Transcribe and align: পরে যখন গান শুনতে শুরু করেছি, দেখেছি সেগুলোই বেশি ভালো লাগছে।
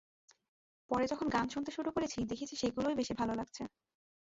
পরে 0.89 1.05
যখন 1.07 1.27
গান 1.29 1.45
শুনতে 1.49 1.71
শুরু 1.71 1.89
করেছি, 1.91 2.19
দেখেছি 2.25 2.55
সেগুলোই 2.55 2.95
বেশি 2.95 3.13
ভালো 3.13 3.33
লাগছে। 3.35 3.63